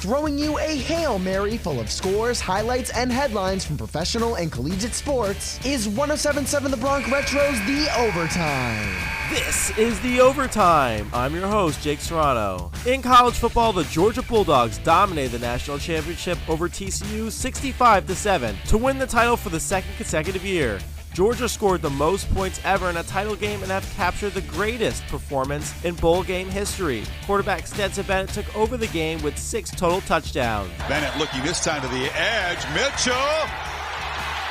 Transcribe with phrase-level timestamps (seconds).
[0.00, 4.94] throwing you a Hail Mary full of scores, highlights, and headlines from professional and collegiate
[4.94, 8.96] sports is 1077 The Bronc Retro's The Overtime.
[9.28, 11.10] This is the overtime.
[11.12, 12.70] I'm your host, Jake Serrano.
[12.86, 18.78] In college football, the Georgia Bulldogs dominated the national championship over TCU 65 7 to
[18.78, 20.78] win the title for the second consecutive year.
[21.12, 25.06] Georgia scored the most points ever in a title game and have captured the greatest
[25.08, 27.02] performance in bowl game history.
[27.26, 30.70] Quarterback Stetson Bennett took over the game with six total touchdowns.
[30.88, 32.58] Bennett looking this time to the edge.
[32.74, 33.14] Mitchell,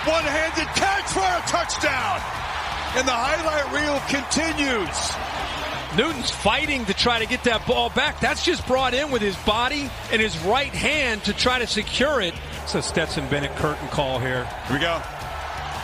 [0.05, 2.19] one-handed catch for a touchdown.
[2.97, 5.15] And the highlight reel continues.
[5.95, 8.19] Newton's fighting to try to get that ball back.
[8.19, 12.21] That's just brought in with his body and his right hand to try to secure
[12.21, 12.33] it.
[12.63, 14.45] It's a Stetson Bennett curtain call here.
[14.67, 15.01] Here we go.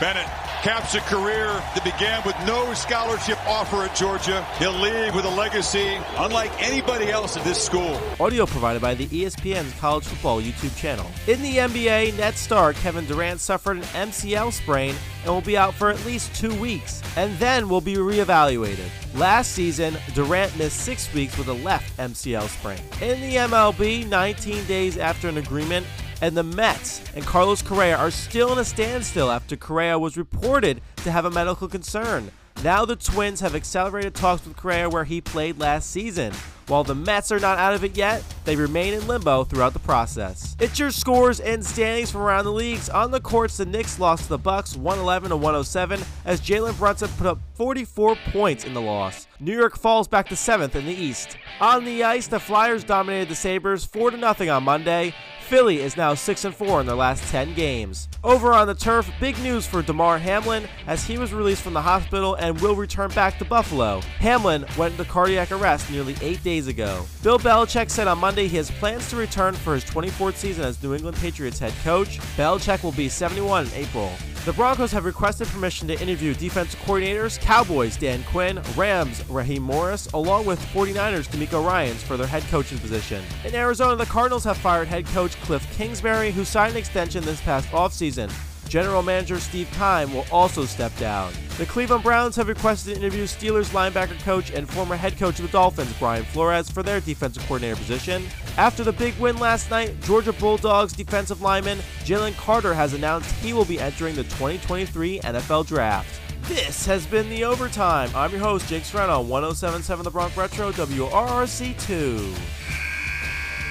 [0.03, 0.27] Bennett
[0.63, 4.43] caps a career that began with no scholarship offer at Georgia.
[4.59, 7.97] He'll leave with a legacy unlike anybody else at this school.
[8.19, 11.09] Audio provided by the ESPN's College Football YouTube channel.
[11.25, 14.93] In the NBA, Nets star Kevin Durant suffered an MCL sprain
[15.23, 18.89] and will be out for at least two weeks, and then will be reevaluated.
[19.15, 22.79] Last season, Durant missed six weeks with a left MCL sprain.
[23.01, 25.87] In the MLB, 19 days after an agreement
[26.23, 30.79] and the Mets and Carlos Correa are still in a standstill after Correa was reported
[31.03, 32.31] to have a medical concern.
[32.63, 36.31] Now the Twins have accelerated talks with Correa where he played last season.
[36.67, 39.79] While the Mets are not out of it yet, they remain in limbo throughout the
[39.79, 40.55] process.
[40.61, 42.87] It's your scores and standings from around the leagues.
[42.87, 47.09] On the courts, the Knicks lost to the Bucks 111 to 107 as Jalen Brunson
[47.17, 49.27] put up 44 points in the loss.
[49.41, 51.35] New York falls back to 7th in the East.
[51.59, 55.13] On the ice, the Flyers dominated the Sabres 4 0 on Monday.
[55.43, 58.07] Philly is now 6 and 4 in their last 10 games.
[58.23, 61.81] Over on the turf, big news for Damar Hamlin as he was released from the
[61.81, 63.99] hospital and will return back to Buffalo.
[64.19, 67.05] Hamlin went into cardiac arrest nearly 8 days ago.
[67.21, 70.81] Bill Belichick said on Monday he has plans to return for his 24th season as
[70.81, 72.19] New England Patriots head coach.
[72.37, 74.11] Belichick will be 71 in April.
[74.45, 80.07] The Broncos have requested permission to interview defensive coordinators, Cowboys Dan Quinn, Rams Raheem Morris,
[80.07, 83.23] along with 49ers DeMeco Ryans for their head coaching position.
[83.45, 87.39] In Arizona, the Cardinals have fired head coach Cliff Kingsbury, who signed an extension this
[87.39, 88.29] past offseason.
[88.73, 91.31] General Manager Steve Keim will also step down.
[91.59, 95.45] The Cleveland Browns have requested to interview Steelers linebacker coach and former head coach of
[95.45, 98.25] the Dolphins, Brian Flores, for their defensive coordinator position.
[98.57, 103.53] After the big win last night, Georgia Bulldogs defensive lineman Jalen Carter has announced he
[103.53, 106.19] will be entering the 2023 NFL Draft.
[106.47, 108.09] This has been the overtime.
[108.15, 112.82] I'm your host, Jake Serrano, 1077 The Bronc Retro, WRRC2.